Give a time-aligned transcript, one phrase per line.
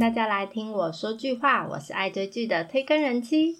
[0.00, 3.58] 大家来听我说句话，我是爱追剧的推更人妻。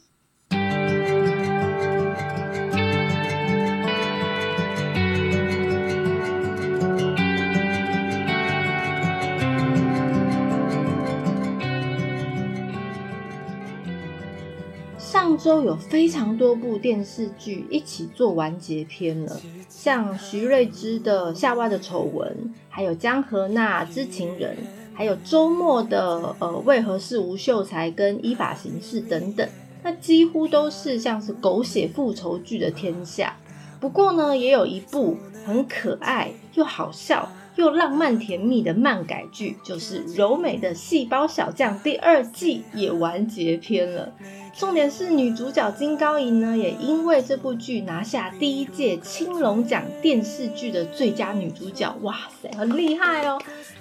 [14.99, 19.39] 上周有非常多部电视剧一起做完结篇了，
[19.69, 22.27] 像徐瑞芝的《夏娃的丑闻》，
[22.71, 24.57] 还有江河那《知情人》，
[25.01, 29.49] 还有周末的呃《为何是吴秀才》跟《依法行事》等等，
[29.83, 33.35] 那几乎都是像是狗血复仇剧的天下。
[33.81, 35.17] 不过呢，也有一部
[35.47, 37.27] 很可爱又好笑。
[37.57, 44.13] 又浪漫甜蜜的漫改剧，就是柔美的《细胞小将》第二季也完结篇了。
[44.53, 51.95] 重点是女主角金高银呢，也因为这部剧拿下第一届青龙奖电视剧的最佳女主角。
[52.03, 53.41] 哇塞，很厉害哦！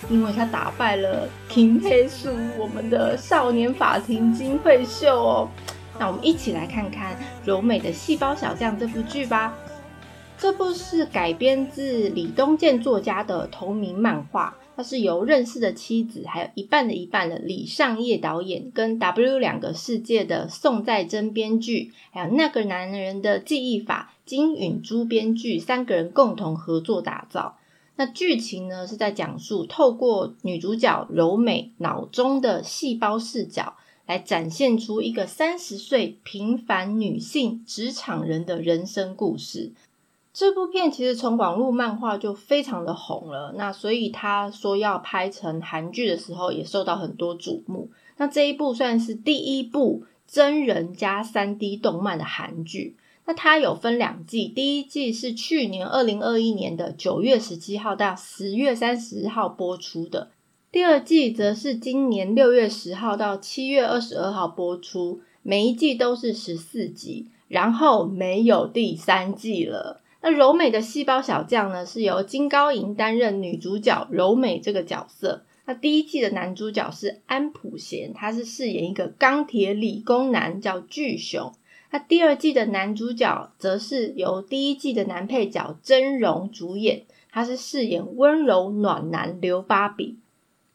[0.09, 5.49] 因为她打败了金黑树，我们的少年法庭金惠秀哦。
[5.99, 9.53] 那我们一起来看看柔美的《细胞小将》这部剧吧。
[10.37, 27.57] 这部是改编自李东健作家的同名漫画，它是由认识的妻子还有一半的一半的李尚业导演，跟 W 两个世界的宋在珍编剧，还有那个男人的记忆法金允珠编剧三个人共同合作打造。
[27.97, 39.73] 那剧情呢是在讲述透过女主角柔美脑中的细胞视角，来展现出一个三十岁平凡女性职场人的人生故事。
[40.31, 47.89] 这部片其实从网络漫画就非常的红了，那所以他说要拍成韩剧的时候，也受到很多瞩目。
[48.17, 52.95] 那这一部算是第一部真人加三 D 动漫的韩剧。
[53.25, 60.31] 那它有分两季，第一季是去年二零二一年的九月十七号到十月三十号播出的，
[60.71, 70.01] 第二季则是今年六月十号到七月二十二号播出，每一季都是十四集，然后没有第三季了。
[70.21, 75.43] 那柔美的细胞小将呢，是由金高银担任女主角柔美这个角色。
[75.65, 81.53] 那第一季的男主角是安普贤，他是饰演一个钢铁理工男叫巨雄。
[81.91, 90.17] 那第二季的男主角则是由第一季的男配角真荣主演，他是饰演温柔暖男刘芭比。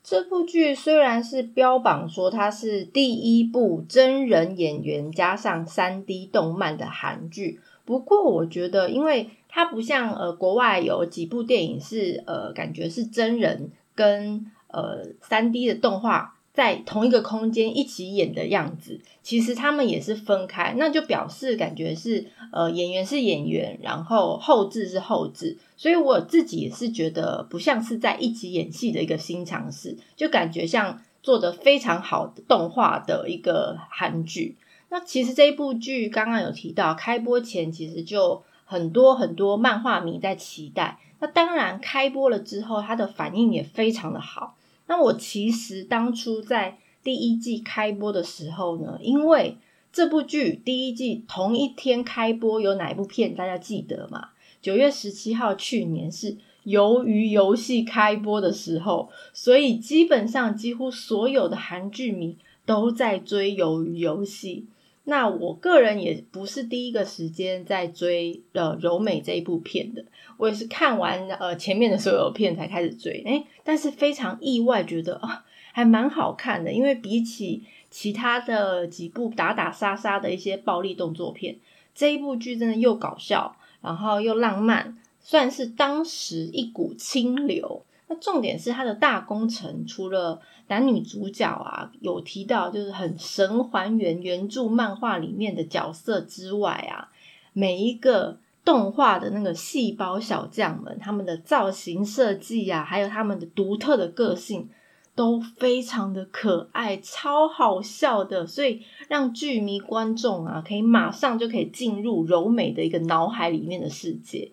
[0.03, 7.61] 这部剧虽然是标榜说它是第一部真人演员加上三 D 动漫的韩剧。
[7.85, 34.57] 不过我觉得，因为它不像呃国外有几部电影是呃感觉是真人跟呃三 D 的动画在同一个空间一起演的样子，其实他们也是分开，那就表示感觉是呃演员是演员，然后后置是后置，所以我自己也是觉得不像是在一起演戏的一个新尝试，就感觉像做的非常好的动画的一个韩剧。
[34.95, 41.01] 那其实这一部剧刚刚有提到，开播前其实就很多很多漫画迷在期待。
[41.19, 44.57] 那当然开播了之后，它的反应也非常的好。
[44.87, 49.57] 那我其实当初在第一季开播的时候呢，因为
[49.93, 54.29] 这部剧第一季同一天开播，有哪一部片大家记得吗？
[54.63, 64.67] 九月十七号，去年是鱿鱼游戏开播的时候，所以基本上几乎所有的韩剧迷都在追鱿鱼游戏。
[65.05, 70.05] 那我个人也不是第一个时间在追呃柔美这一部片的，
[70.39, 81.57] 我也是看完呃前面的所有片才开始追，诶但是非常意外，觉得啊还蛮好看的，因为比起其他的几部打打杀杀的一些暴力动作片，
[81.95, 87.85] 这一部剧真的又搞笑，然后又浪漫，算是当时一股清流。
[88.07, 97.09] 那重点是它的大工程，除了男女主角啊有提到，就是很神还原原著漫画里面的角色之外啊，
[97.53, 104.69] 每一个动画的那个细胞小将们，他们的造型设计啊，还有他们的独特的个性，
[105.15, 114.51] 都非常的可爱，超好笑的，所以让剧迷观众啊，可以马上就可以进入柔美的一个脑海里面的世界。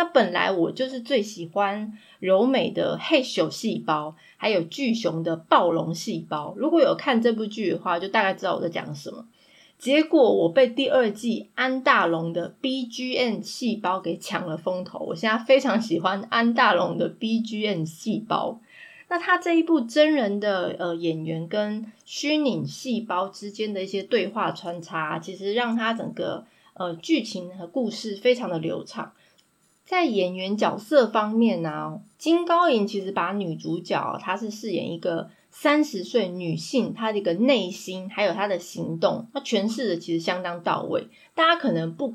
[0.00, 6.54] 那本来我就是最喜欢柔美的黑熊细胞，还有巨熊的暴龙细胞。
[6.56, 9.26] 如果有看这部剧的话，就大概知道我在讲什么。
[9.76, 15.00] 结果我被第二季安大龙的 BGM 细胞给抢了风头。
[15.00, 18.58] 我现在非常喜欢安大龙的 BGM 细胞。
[19.10, 29.12] 那他这一部真人的呃演员跟虚拟细胞之间的一些对话穿插，其实让他整个呃剧情和故事非常的流畅。
[29.90, 41.08] 在演员角色方面呢，金高银其实把女主角她是饰演一个三十岁女性，她的一个内心还有她的行动，她诠释的其实相当到位。
[41.34, 42.08] 大家可能不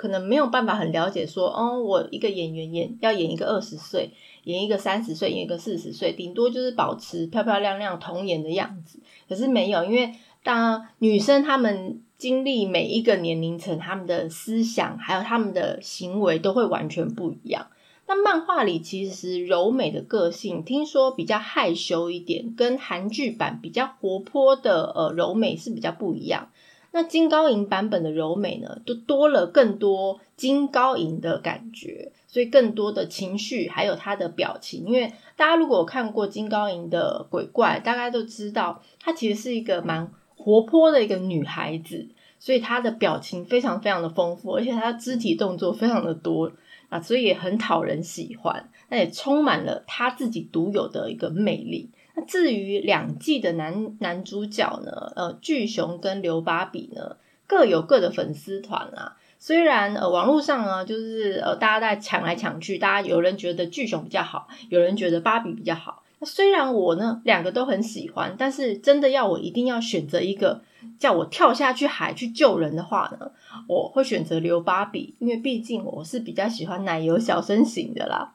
[0.00, 4.10] 可能没有办法很了解说，哦，我一个演员演要演一个二十岁，
[4.44, 8.98] 演一个三十岁，演一个四十岁，顶多就是保持漂漂亮亮童颜的样子。
[9.28, 12.00] 可是没有，因为当女生她们。
[12.20, 17.68] 经历每一个年龄层，他们的思想还有他们的行为都会完全不一样。
[18.06, 26.50] 那漫画里其实柔美的个性，听说比较害羞一点，跟韩剧版比较活泼的呃柔美是比较不一样。
[26.92, 34.84] 那金高银版本的柔美呢，就多了更多金高银的感觉，所以更多的情绪还有他的表情。
[34.86, 40.10] 因为大家如果看过金高银的鬼怪，大概都知道她其实是一个蛮。
[40.42, 42.08] 活泼的一个女孩子，
[42.38, 46.50] 所以她的表情非常非常的丰富，而且她的肢体动作非常的多
[46.88, 48.70] 啊，所以也很讨人喜欢。
[48.88, 51.90] 那也充满了她自己独有的一个魅力。
[52.26, 59.16] 至于两季的男男主角呢，呃，巨熊跟刘芭比呢，各有各的粉丝团啊。
[59.38, 66.02] 虽然呃网络上呢，就是呃大家在抢来抢去，大家有人觉得巨熊比较好，有人觉得芭比比较好。
[66.18, 70.60] 那虽然我呢两个都很喜欢，但是真的要我一定要选择一个
[70.98, 73.30] 叫我跳下去海去救人的话呢，
[73.66, 78.34] 我会选择刘芭比，因为毕竟我是比较喜欢奶油小身型的啦。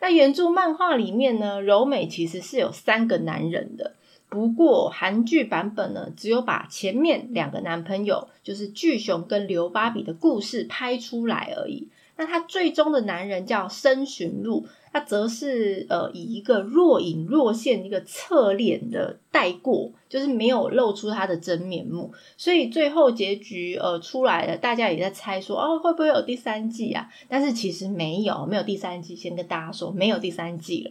[0.00, 3.94] 那原著漫画里面呢，柔美其实是有三个男人的，
[4.28, 11.88] 不过韩剧版本呢，只有把前面两个男朋友，就是巨熊跟刘芭比的故事拍出来而已。
[12.16, 14.66] 那他最终的男人叫申寻路。
[14.92, 27.08] 他则是呃以一个若隐若现、一个侧脸的带过，就是没有露出他的真面目，所以最后结局呃出来了，大家也在猜说哦会不会有第三季啊？
[27.28, 30.90] 但是其实没有，没有第三季，先跟大家说没有第三季了。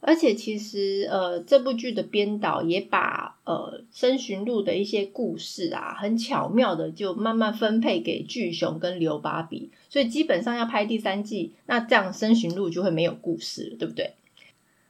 [0.00, 14.14] 而且其实，呃，这部剧的编导也把呃《深寻路》的一些故事啊，很巧妙的就慢慢分配给巨熊跟刘芭比，所以基本上要拍第三季，那这样《深寻路》就会没有故事了，对不对？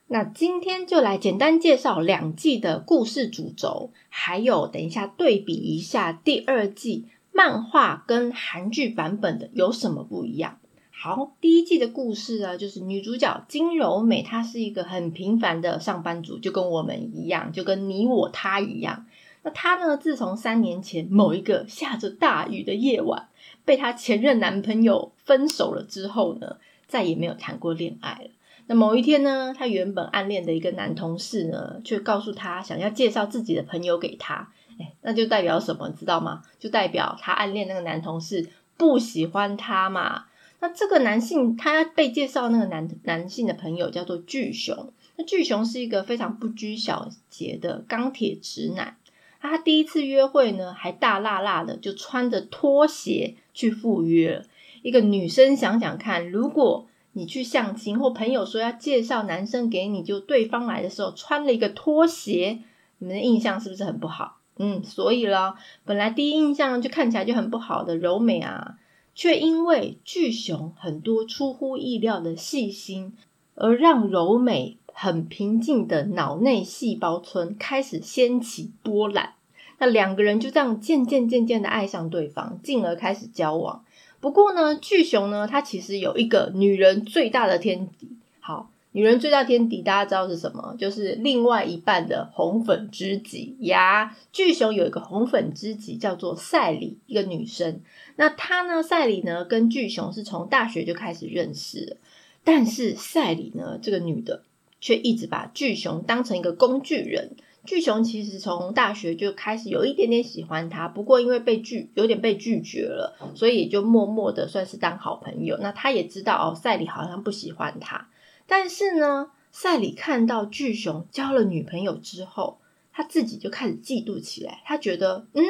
[0.08, 10.58] 那今天就来简单介绍两季的故事主轴，还有等一下对比一下第二季漫画跟韩剧版本的有什么不一样。
[11.00, 19.06] 好，第一季的故事啊，就是女主角金柔美，她是一个很平凡的上班族，就跟我们一样，就跟你我她一样。
[19.44, 23.28] 那她呢，自从三年前某一个下着大雨的夜晚，
[23.64, 26.56] 被她前任男朋友分手了之后呢，
[26.88, 28.30] 再也没有谈过恋爱了。
[28.66, 34.50] 那某一天呢，她原本暗恋的一个男同事呢，却告诉她想要介绍自己的朋友给她。
[34.80, 36.42] 哎，那就代表什么，知道吗？
[36.58, 40.24] 就代表她暗恋那个男同事不喜欢她嘛。
[40.60, 44.92] 那这个男性，他要被介绍那个男男性的朋友叫做巨熊。
[45.16, 48.96] 那巨熊是一个非常不拘小节的钢铁直男。
[49.40, 54.44] 他第一次约会呢，还大辣辣的就穿着拖鞋去赴约。
[54.82, 62.58] 一个女生想想看，如果你去相亲，或朋友说要介绍男生给你，就对方来的时候穿了一个拖鞋，
[62.98, 64.38] 你们的印象是不是很不好？
[64.56, 65.54] 嗯，所以了，
[65.84, 68.76] 本来第一印象就看起来就很不好的柔美啊。
[69.18, 73.14] 却因为巨熊很多出乎意料的细心，
[73.56, 79.34] 而让柔美很平静的脑内细胞村开始掀起波澜。
[79.78, 83.84] 那两个人就这样渐渐渐渐的爱上对方，进而开始交往。
[84.20, 88.06] 不过呢，巨熊呢，他其实有一个女人最大的天敌。
[88.38, 88.70] 好。
[88.92, 90.74] 女人最大天敌，大家知道是什么？
[90.78, 94.16] 就是另外一半的红粉知己呀。
[94.32, 97.80] 巨熊有一个红粉知己，叫做赛里，一个女生。
[98.16, 101.98] 那她呢，赛里呢，跟巨熊是从大学就开始认识。
[102.42, 104.42] 但是赛里呢，这个女的
[104.80, 107.32] 却一直把巨熊当成一个工具人。
[107.66, 115.58] 巨熊其实从大学就开始有一点点喜欢她，不过因为被拒，有点被拒绝了，所以就默默的算是当好朋友。
[115.60, 118.08] 那他也知道哦，赛里好像不喜欢他。
[118.50, 122.58] 但是呢，赛里看到巨熊交了女朋友之后，
[122.92, 124.62] 他自己就开始嫉妒起来。
[124.64, 125.44] 他觉得，嗯，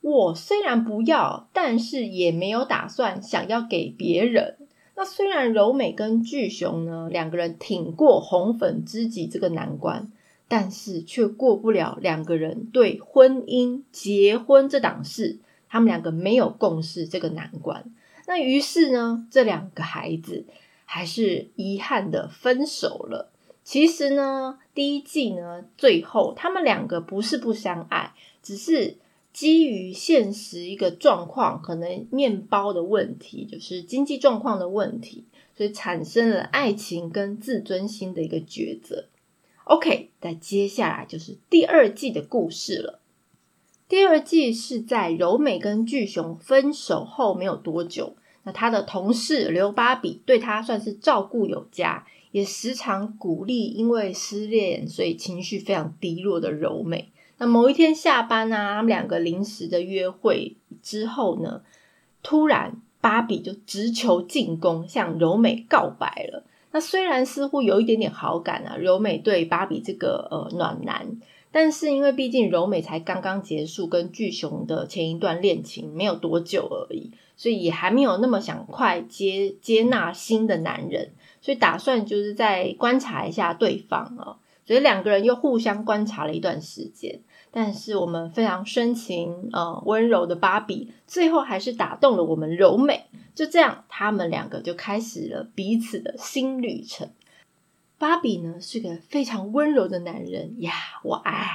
[0.00, 4.56] 我虽然不要，但是也没有打算想要给别人。
[4.96, 10.10] 那虽然柔美跟巨熊呢两个人挺过红粉知己这个难关，
[10.48, 17.84] 但是却过不了两个人对婚姻、结婚这档事，他们两个没有共识这个难关。
[18.26, 20.46] 那于是呢，这两个孩子。
[20.94, 23.32] 还是遗憾的分手了。
[23.64, 28.98] 其实呢，第一季呢，最后他们两个不是不相爱，只是
[29.32, 35.24] 基于现实一个状况，可能面包的问题，就是经济状况的问题，
[35.56, 39.06] 所以产生了爱情跟自尊心的一个抉择。
[39.64, 43.00] OK，那接下来就是第二季的故事了。
[43.88, 57.10] 第二季是在柔美跟巨熊分手后没有多久，那他的同事刘芭比对他算是照顾有加，也时常鼓励因为失恋所以情绪非常低落的柔美。
[57.38, 61.62] 那某一天下班啊，他们两个临时的约会之后呢，
[62.22, 66.44] 突然芭比就直球进攻，向柔美告白了。
[66.70, 71.18] 那虽然似乎有一点点好感啊，柔美对芭比这个呃暖男。
[71.54, 81.10] 但是因为毕竟柔美才刚刚结束跟巨熊的前一段恋情没有多久而已，所以也还没有那么想快接接纳新的男人，
[81.40, 84.36] 所以打算就是再观察一下对方啊。
[84.64, 87.20] 所以两个人又互相观察了一段时间，
[87.50, 93.06] 但是我们非常深情呃温柔的芭比，最后还是打动了我们柔美。
[93.34, 97.10] 就这样，他们两个就开始了彼此的新旅程。
[97.98, 100.72] 芭比呢是个非常温柔的男人呀，
[101.02, 101.50] 我爱。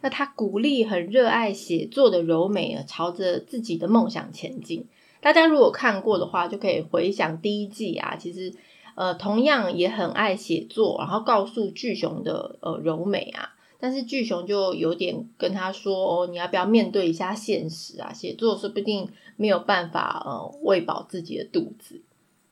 [0.00, 4.86] 那他鼓励很热爱写作的柔美啊，朝着自己的梦想前进。
[5.20, 8.54] 大家如果看过的话，就可以回想第一季啊，其实
[8.94, 18.12] 呃同样也很爱写作，然后告诉巨熊的呃柔美啊，但是巨熊就有点跟他说哦，你要不要面对一下现实啊？
[18.12, 22.02] 写作说不定没有办法呃喂饱自己的肚子。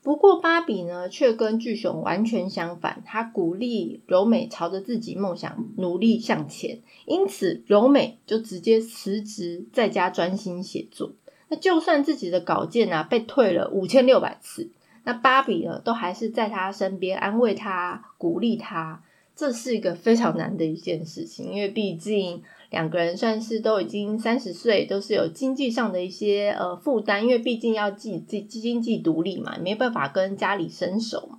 [0.03, 3.03] 不过芭比呢，却跟巨熊完全相反。
[3.05, 11.11] 他鼓励柔美朝着自己梦想努力向前，因此柔美就直接辞职，在家专心写作。
[11.49, 14.71] 那就算自己的稿件啊被退了五千六百次，
[15.05, 19.03] 那芭比呢，都还是在他身边安慰他、鼓励他。
[19.35, 22.43] 这是一个非常难的一件事情，因为毕竟。
[22.69, 31.39] 两个人算是都已经三十岁，都是有经济上的一些呃负担，因为毕竟要自己自经济独立嘛，没办法跟家里伸手嘛。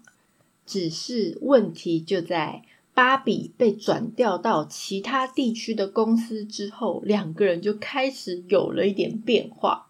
[0.66, 9.87] 只是问题就在芭比被转调到其他地区的公司之后，两个人就开始有了一点变化。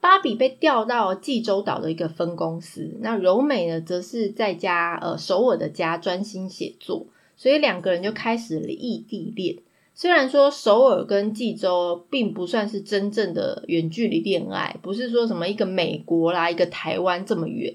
[0.00, 9.56] 芭比被调到济州岛的一个分公司，那柔美呢，则是在家呃首尔的家专心写作，所以两个人就开始了异地恋。
[9.92, 17.74] 虽然说首尔跟济州并不算是真正的远距离恋爱，不是说什么一个美国啦，一个台湾这么远，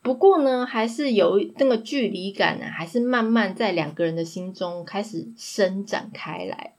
[0.00, 6.73] 不过呢，还是有那个距离感呢，还是慢慢在两个人的心中开始伸展开来。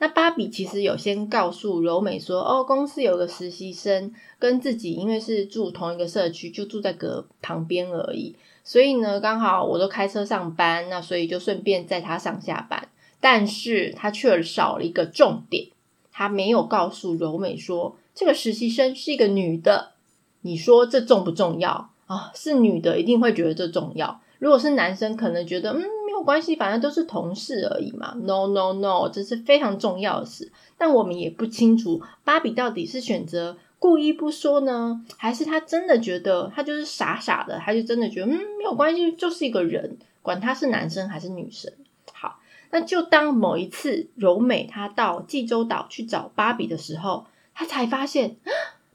[0.00, 12.88] 那芭比其实有先告诉柔美说，哦，公司有个实习生跟自己因为是住同一个社区，就住在隔旁边而已，所以呢，刚好我都开车上班，那所以就顺便载他上下班。
[13.20, 15.68] 但是他却少了一个重点，
[16.10, 19.92] 他没有告诉柔美说这个实习生是一个女的。
[20.40, 22.32] 你说这重不重要啊？
[22.34, 24.22] 是女的一定会觉得这重要。
[24.38, 25.84] 如果是男生，可能觉得嗯
[26.22, 28.14] 关系，反正都是同事而已嘛。
[28.20, 30.52] No No No，这是非常重要的事。
[30.78, 41.72] 但我们也不清楚芭比到底是选择故意不说呢，还是他真的觉得他就是傻傻的，他就真的觉得嗯没有关系，就是一个人，管他是男生还是女生。
[42.12, 42.38] 好
[42.70, 48.36] 那就当某一次柔美她到济州岛去找芭比的时候，她才发现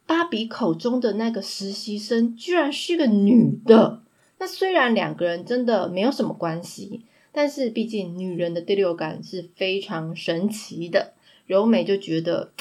[0.05, 4.01] 芭比口中的那个实习生居然是个女的。
[4.37, 7.05] 那虽然两个人真的没有什么关系，
[7.35, 11.13] 但是毕竟女人的第六感是非常神奇的。
[11.45, 12.53] 柔美就觉得，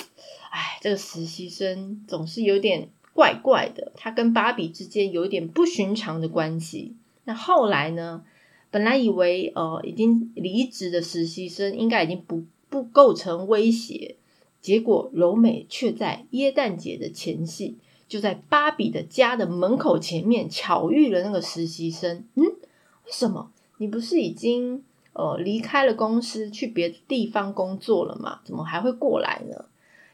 [0.51, 6.97] 哎，这个实习生总是有点怪怪的，他跟芭比之间有一点不寻常的关系。
[7.23, 8.25] 那后来呢？
[8.71, 14.17] 本来以为呃已经离职的实习生应该已经不不构成威胁，
[14.61, 17.79] 结果柔美却在耶诞节的前夕，
[18.09, 22.25] 就在芭比的家的门口前面巧遇了那个实习生。
[22.35, 28.41] 嗯，为什么你不是已经呃离开了公司去别的地方工作了吗？
[28.45, 29.65] 怎么还会过来呢？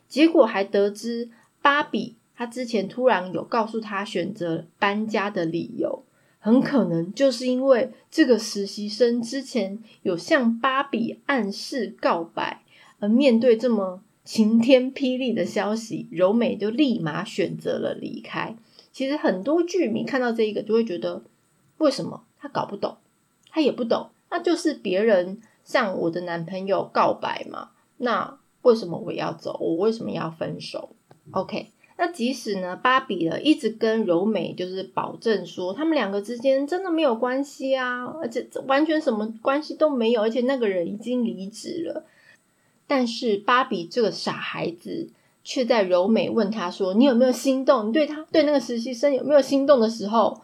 [0.09, 1.31] 结果还得知
[1.63, 6.03] 芭比她之前突然有告诉她选择搬家的理由。
[6.43, 12.63] 很可能就是因为这个实习生之前有向芭比暗示告白，
[12.99, 18.57] 而面对这么晴天霹雳的消息，柔美就立马选择了离开。
[18.91, 21.23] 其实很多剧迷看到这一个就会觉得，
[21.77, 22.97] 为什么他搞不懂？
[23.51, 27.71] 他也不懂，那就是别人向我的男朋友告白嘛？
[27.99, 29.57] 那为什么我要走？
[29.61, 30.91] 我为什么要分手
[31.33, 31.71] ？OK。
[31.97, 42.07] 那即使呢，芭比呢一直跟柔美就是保证说，他们两个之间真的没有关系啊，而且完全什么关系都没有，而且那个人已经离职了。
[42.87, 45.11] 但是芭比这个傻孩子，
[45.45, 47.89] 却在柔美问他说：“你有没有心动？
[47.89, 50.41] 你对他对那个实习生有没有心动的时候，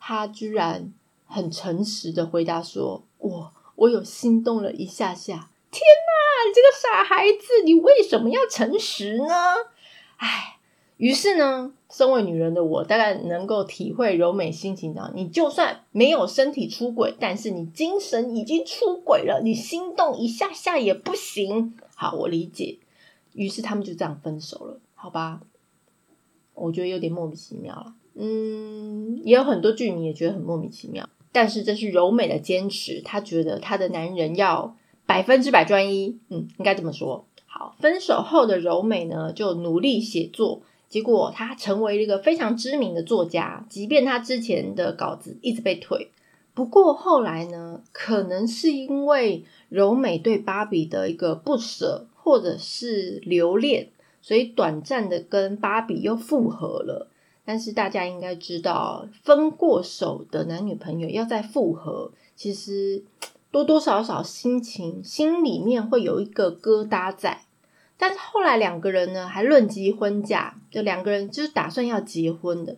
[0.00, 0.92] 他居然
[1.26, 9.26] 很诚实的回答说：“我我有心动了一下下。”天哪，你这个傻孩子，你为什么要诚实呢？
[10.16, 10.58] 唉，
[10.96, 15.12] 于是呢，身为女人的我，大概能够体会柔美心情的。
[15.14, 21.76] 你就算没有身体出轨，但是你精神已经出轨了，你心动一下下也不行。
[21.94, 22.78] 好，我理解。
[23.34, 25.42] 于是他们就这样分手了，好吧？
[26.54, 27.94] 我觉得有点莫名其妙了。
[28.14, 31.06] 嗯，也有很多剧迷也觉得很莫名其妙。
[31.32, 36.18] 但是这是柔美的坚持，她觉得她的男人要百分之百专一。
[36.28, 37.26] 嗯，应该这么说。
[37.46, 43.66] 好，分手后的柔美呢，就努力写作，结果她成为了一个非常知名的作家。
[43.68, 46.10] 即便她之前的稿子一直被退，
[46.54, 52.06] 不过后来呢，可能是因为柔美对芭比的一个不舍。
[52.26, 53.90] 或者是留恋，
[54.20, 57.08] 所以短暂的跟芭比又复合了。
[57.46, 63.04] 但是大家应该知道，分过手的男女朋友要再复合，其实
[63.50, 67.42] 多多少少心情心里面会有一个疙瘩在。
[67.96, 72.76] 但是后来两个人呢，还论及婚嫁，就两个人就是打算要结婚的。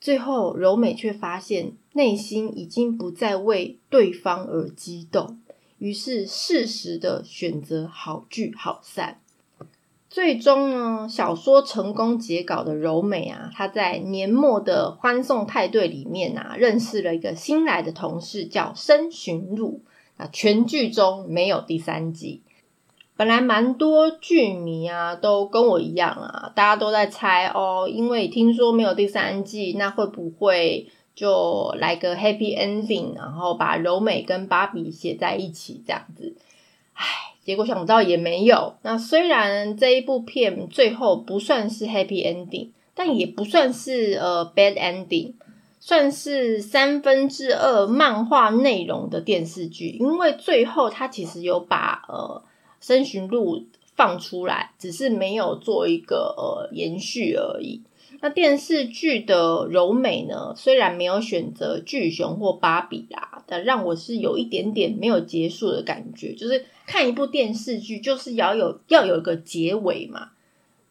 [0.00, 5.38] 最后柔美却发现内心已经不再为对方而激动。
[5.78, 9.20] 于是适时的选择好聚好散，
[10.16, 19.82] 最终呢，小说成功结稿的柔美啊，她在年末的欢送派对里面啊，认识了一个新来的同事，叫申寻路。
[20.16, 22.40] 啊，全剧中没有第三季，
[23.14, 30.88] 本来蛮多剧迷啊，都跟我一样啊，大家都在猜哦，因为听说没有第三季，那会不会？
[31.14, 36.34] 就来个 happy ending，然后把柔美跟芭比写在一起这样子，
[36.94, 37.04] 唉，
[37.46, 38.74] 结果想不到也没有。
[38.82, 45.34] 那虽然这一部片最后不算是 happy ending，但也不算是呃 bad ending，
[45.78, 49.90] 算是三分之二漫画内容的电视剧。
[49.90, 52.42] 因为最后它其实有把呃
[52.80, 53.64] 申寻路
[53.96, 57.82] 放出来，只是没有做一个呃延续而已。
[58.20, 60.54] 那电视剧的柔美呢？
[60.56, 66.34] 虽然没有选择巨熊或芭比啦，但让我是有一点点没有结束的感觉。
[66.34, 70.30] 就是看一部电视剧，就是要有要有一个结尾嘛。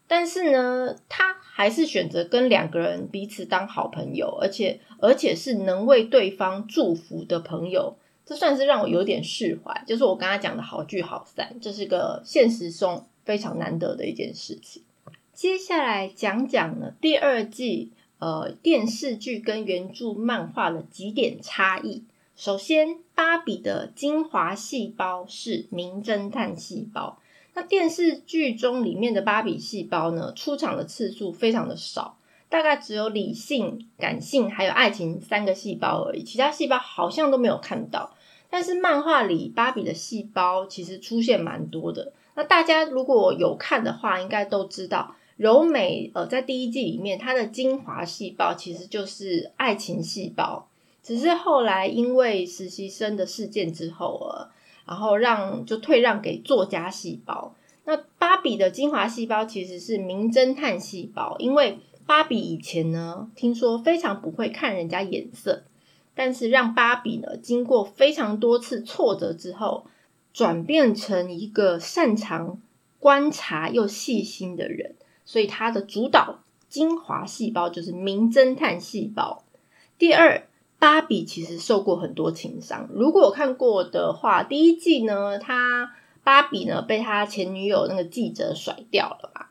[0.07, 9.83] 但是呢，他还是选择跟两个人彼此当好朋友，而且而且是能为对方祝福的朋友，这算是让我有点释怀。
[9.85, 14.81] 就是我刚才讲的好聚好散，这是个现实中非常难得的一件事情。
[15.33, 22.03] 接下来讲讲呢，第二季呃电视剧跟原著漫画的几点差异。
[22.35, 27.17] 首先，芭比的精华细胞是名侦探细胞，
[27.53, 32.17] 那电视剧中里面的芭比细胞呢，出场的次数非常的少，
[32.49, 38.14] 大概只有理性、感性还有爱情三个细胞而已，其他细胞好像都没有看到。
[38.49, 45.15] 但是漫画里芭比的细胞其实出现蛮多的，那大家如果有看的话，应该都知道。
[45.37, 50.69] 柔美呃，在第一季里面，它的精华细胞其实就是爱情细胞，
[51.03, 54.47] 只是后来因为实习生的事件之后呃，
[54.85, 57.53] 然后让就退让给作家细胞。
[57.83, 65.63] 那芭比的精华细胞其实是名侦探细胞，因为芭比以前呢，听说非常不会看人家眼色，
[66.15, 69.85] 但是让芭比呢，经过非常多次挫折之后，
[70.33, 72.59] 转变成一个擅长
[72.99, 74.95] 观察又细心的人。
[75.25, 79.43] 所以他的主导精华细胞就是名侦探细胞。
[79.97, 80.47] 第二，
[80.77, 82.87] 芭比其实受过很多情伤。
[82.93, 89.47] 如果有看过的话，第一季呢，他芭比呢被他前女友那个记者甩掉了嘛。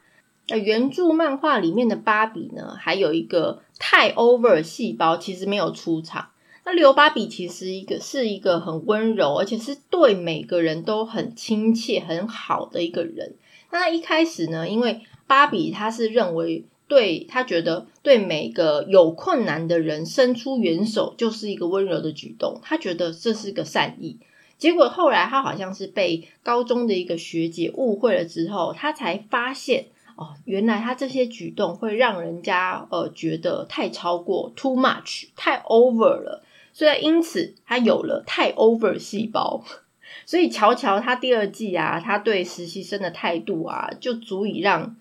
[0.47, 6.29] 那原著漫画里面的芭比呢，还有一个太 over 细胞，其实没有出场。
[6.67, 13.35] 那刘芭比其实一个是一个很温柔，而且是对每个人都很亲切、很好的一个人。
[13.71, 24.19] 那一开始呢，因为芭比他是认为，对他觉得对每个有困难的人伸出援手就是一个温柔的举动，他觉得这是个善意。
[24.57, 36.45] 结果后来他好像是被高中的一个学姐误会了之后，他才发现哦，原来他这些举动会让人家呃觉得太超过，too much，太 over 了，
[36.75, 39.65] 所以因此他有了太 over 细胞。
[40.27, 44.97] 所以乔乔他第二季啊，他对实习生的态度啊，就足以让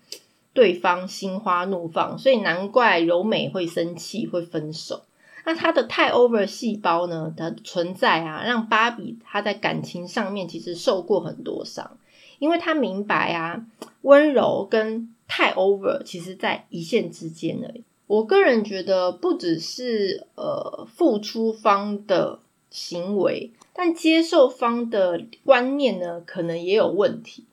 [0.52, 2.18] 对方心花怒放。
[2.18, 5.04] 所以难怪柔美会生气，会分手。
[5.46, 11.98] 那他的太 over 细胞呢的存在啊，让芭比他在感情上面其实受过很多伤，
[12.38, 13.64] 因为他明白啊，
[14.02, 17.84] 温柔跟太 over 其实在一线之间而已。
[18.14, 22.38] 我个人觉得，不只是呃付出方的
[22.70, 27.46] 行为，但接受方的观念呢，可能也有问题。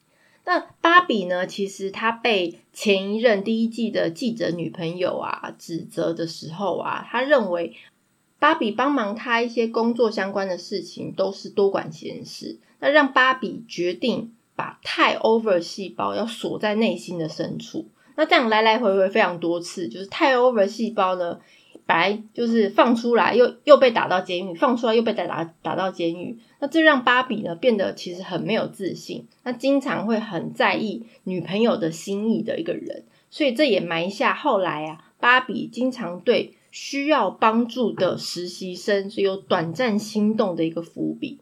[0.45, 7.75] 那芭比呢，其实她被前一任第一季的记者女朋友啊指责的时候啊，她认为
[8.37, 17.87] 芭比帮忙她一些工作相关的事情都是多管闲事，那让芭比决定把太 over 细胞要锁在内心的深处。
[18.15, 21.39] 那这样来来回回非常多次，就是太 over 细胞呢，
[21.85, 26.37] 本来就是放出来又又被打到监狱，放出来又被打打打到监狱。
[26.59, 41.39] 那这让芭比呢变得其实很没有自信，那经常会很在意女朋友的心意的一个人，所以这也埋下后来啊，芭比经常对需要帮助的实习生是有短暂心动的一个伏笔。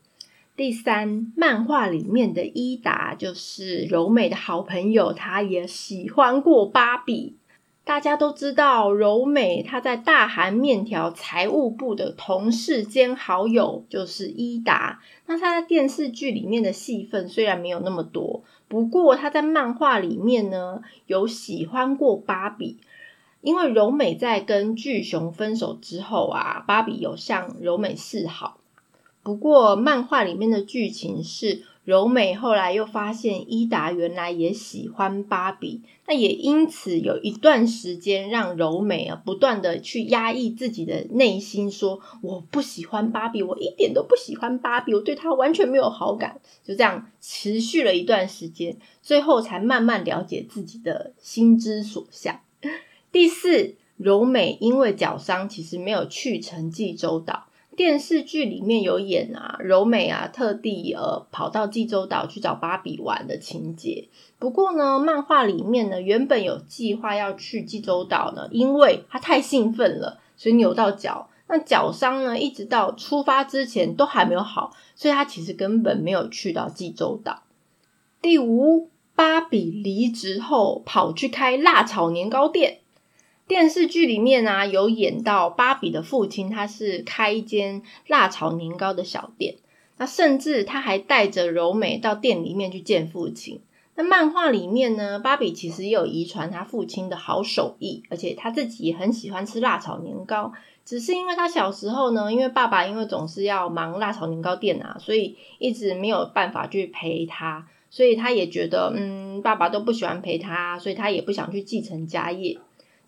[0.60, 7.38] 第三，漫画里面的伊达就是柔美的好朋友，她也喜欢过芭比。
[7.86, 15.00] 大家都知道，柔美她在大韩面条财务部的同事兼好友就是伊达。
[15.28, 22.80] 那她在电视剧里面的戏份虽然没有那么多，不过她在漫画里面呢有喜欢过芭比。
[23.40, 28.59] 因为柔美在跟巨熊分手之后啊，芭比有向柔美示好。
[29.22, 52.40] 不过，漫画里面的剧情是柔美后来又发现伊达原来也喜欢芭比，那也因此有一段时间让柔美啊不断的去压抑自己的内心，说我不喜欢芭比，我一点都不喜欢芭比，我对她完全没有好感，就这样持续了一段时间，最后才慢慢了解自己的心之所向。
[53.12, 57.48] 第四，柔美因为脚伤，其实没有去成济州岛。
[57.80, 64.10] 电视剧里面有演啊，柔美啊，特地呃跑到济州岛去找芭比玩的情节。
[64.38, 71.30] 不过呢，漫画里面呢，原本有计划要去济州岛呢，因为他太兴奋了，所以扭到脚。
[71.48, 77.44] 那脚伤呢，一直到出发之前都还没有好，所以他其实根本没有去到济州岛。
[78.22, 82.79] 第五，芭比离职后跑去开辣炒年糕店。
[83.50, 89.56] 电视剧里面啊，有演到芭比的父亲，他是开一间辣炒年糕的小店。
[89.98, 93.60] 那甚至他还带着柔美到店里面去见父亲。
[93.96, 100.54] 那漫画里面呢，芭比其实也有遗传他父亲的好手艺，而且他自己也很喜欢吃辣炒年糕。
[100.86, 112.60] 只是因为他小时候呢，因为爸爸因为总是要忙辣炒年糕店啊，所以一直没有办法去陪他，所以他也觉得，嗯，爸爸都不喜欢陪他，所以他也不想去继承家业。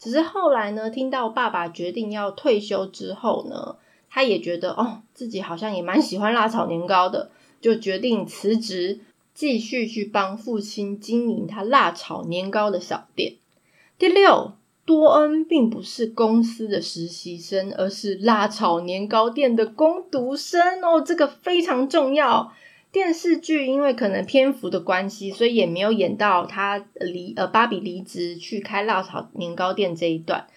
[0.02, 3.76] 只是后来呢，听到爸爸决定要退休之后呢，
[4.10, 7.30] 他也觉得哦，自己好像也蛮喜欢辣炒年糕的，
[7.62, 9.02] 就决定辞职，
[9.36, 13.36] 继续去帮父亲经营他辣炒年糕的小店。
[14.00, 14.54] 第六，
[14.86, 22.52] 多恩并不是公司的实习生，而是辣炒年糕店的工读生哦，这个非常重要。
[22.92, 30.48] 电视剧因为可能篇幅的关系，所以也没有演到他离呃芭比离职去开辣炒年糕店这一段。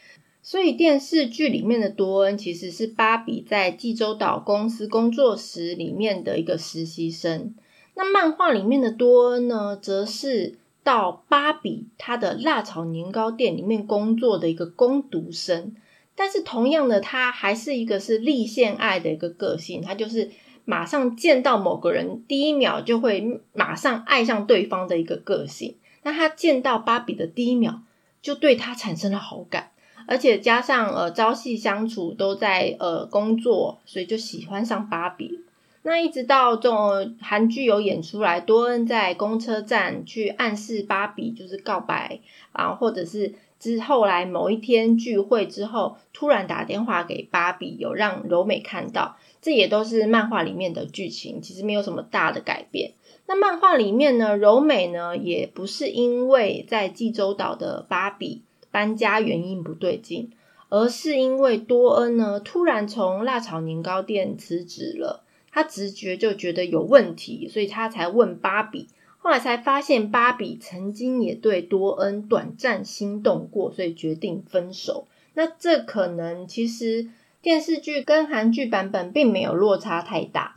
[0.42, 7.54] 所以电视剧里面的多恩其实是芭比在济州岛公司工作时里面的一个实习生。
[7.94, 15.76] 那漫画里面的多恩呢，则是到芭比他的辣炒年糕店里面工作的一个工读生。
[16.16, 20.32] 但是同样的，他还是一个是立宪爱的一个个性，他就是。
[20.64, 25.77] 马上见到某个人，第一秒就会马上爱上对方的一个个性。
[26.03, 27.81] 那他见到芭比的第一秒，
[28.20, 29.70] 就对他产生了好感，
[30.07, 35.40] 而且加上呃朝夕相处都在呃工作，所以就喜欢上芭比。
[35.83, 42.20] 那一直到这种韩剧有演出来，多恩在公车站去暗示芭比就是告白
[42.53, 49.16] 啊，或者是之后来某一天聚会之后，突然打电话给芭比，有让柔美看到。
[49.40, 52.92] 这也都是漫画里面的剧情，其实没有什么大的改变。
[53.24, 60.31] 那漫画里面呢，柔美呢也不是因为在济州岛的芭比搬家原因不对劲，
[60.68, 68.88] 而是因为多恩呢突然从辣炒年糕店辞职了，他直觉就觉得有问题，所以他才问芭比。
[69.24, 75.08] 后来才发现芭比曾经也对多恩短暂心动过，所以决定分手。
[75.32, 77.08] 那这可能其实。
[77.44, 80.54] 电视剧跟韩剧版本并没有落差太大。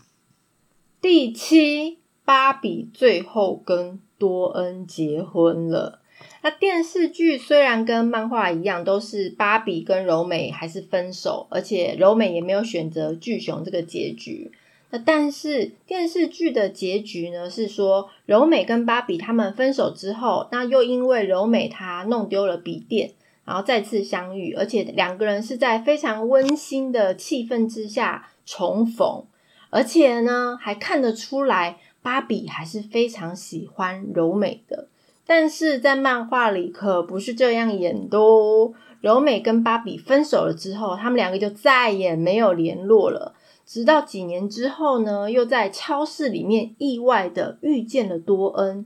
[1.01, 5.99] 第七，芭比最后跟多恩结婚了。
[6.41, 14.53] 那电视剧虽然跟漫画一样，都是芭比跟柔美还是分手，而且柔美也没有选择巨熊这个结局。
[14.89, 23.12] 那但是电视剧的结局呢，是说柔美跟芭比他们分手之后，那又因为柔美她弄丢了笔电。
[23.45, 29.23] 然后再次相遇，而且两个人是在非常温馨的气氛之下重逢，
[29.69, 34.89] 而且呢还看得出来，芭比还是非常喜欢柔美的。
[35.26, 38.73] 但是在漫画里可不是这样演的哦。
[39.00, 43.34] 柔美跟芭比分手了之后，他们两个就再也没有联络了。
[43.67, 48.86] 直到几年之后呢，又在超市里面意外的遇见了多恩。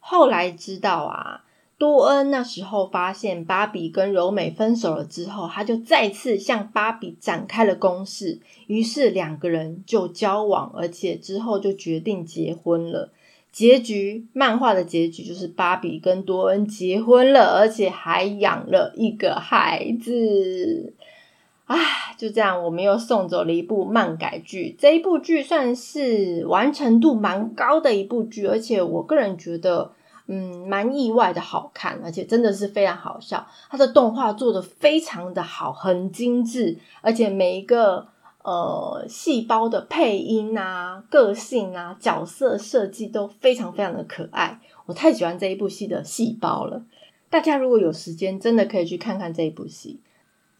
[0.00, 1.44] 后来知道啊，
[1.76, 13.12] 多恩那时候发现芭比跟柔美分手了之后，他就再次向芭比展开了攻势，于是两个人就交往，而且之后就决定结婚了。
[13.52, 20.94] 结局，漫画的结局就是芭比跟多恩结婚了，而且还养了一个孩子。
[21.66, 24.76] 唉，就这样，我们又送走了一部漫改剧。
[24.78, 29.92] 这一部剧算是完成度蛮高的一部剧，而且我个人觉得，
[30.26, 33.46] 嗯，蛮意外的好看，而且真的是非常好笑。
[33.70, 38.08] 它的动画做的非常的好，很精致，而且每一个。
[38.46, 46.82] 呃，细胞的配音啊、个性啊、角色设计都非常非常的可爱，我太喜欢这一部戏的细胞了。
[47.30, 49.98] 大家如果有时间，真的可以去看看这一部戏。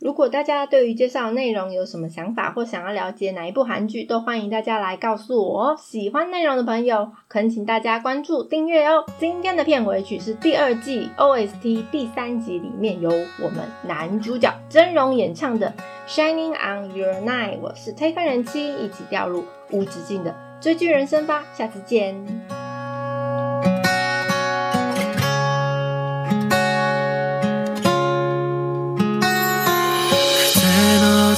[0.04, 5.74] 如果大家对于介绍内容有什么想法，或想要了解哪一部韩剧，都欢迎大家来告诉我。
[5.78, 9.02] 喜欢内容的朋友，恳请大家关注订阅哦。
[9.18, 13.08] 今天的片尾曲是第二季 OST 第三集里面由
[13.40, 15.72] 我们男主角真容演唱的
[16.06, 17.56] 《Shining on Your Night》。
[17.62, 21.46] 我是推开人妻，一起掉入无止境的追剧人生吧。
[21.54, 22.14] 下次见。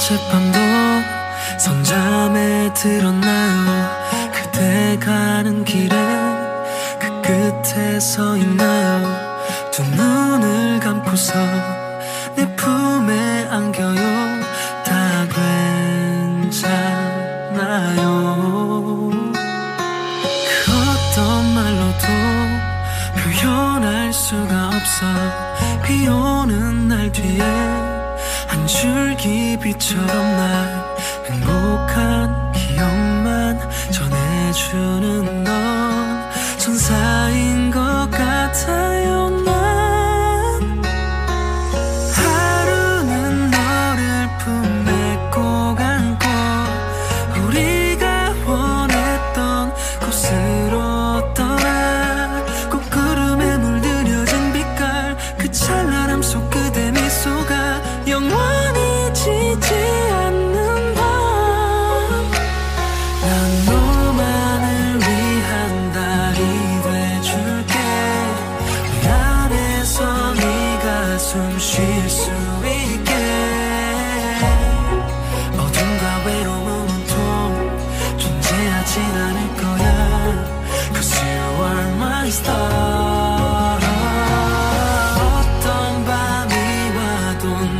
[0.07, 0.57] 어젯밤도
[1.59, 3.89] 선잠에 들었나요.
[4.31, 5.97] 그대 가는 길에
[6.97, 9.03] 그 끝에 서 있나요?
[9.69, 11.33] 두 눈을 감고서
[12.37, 14.39] 내 품에 안겨요.
[14.85, 15.27] 다
[16.39, 16.79] 괜찮아요.
[20.63, 22.07] 그 어떤 말로도
[23.41, 25.05] 표현할 수가 없어.
[25.83, 27.86] 비 오는 날 뒤에
[28.67, 30.95] 한 줄기 빛처럼 날
[31.29, 33.57] 행복한 기억만
[33.93, 35.36] 전해주는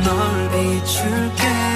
[0.04, 1.67] 널 비출게